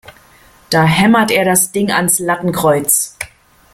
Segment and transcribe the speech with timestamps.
[0.71, 3.15] Da hämmert er das Ding ans Lattenkreuz!